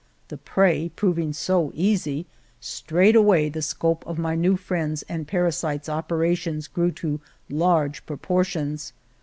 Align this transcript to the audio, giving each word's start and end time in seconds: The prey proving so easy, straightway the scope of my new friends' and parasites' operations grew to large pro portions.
The 0.29 0.37
prey 0.37 0.89
proving 0.95 1.31
so 1.31 1.69
easy, 1.75 2.25
straightway 2.59 3.49
the 3.49 3.61
scope 3.61 4.03
of 4.07 4.17
my 4.17 4.33
new 4.33 4.57
friends' 4.57 5.03
and 5.03 5.27
parasites' 5.27 5.89
operations 5.89 6.67
grew 6.67 6.89
to 6.93 7.21
large 7.51 8.03
pro 8.07 8.17
portions. 8.17 8.93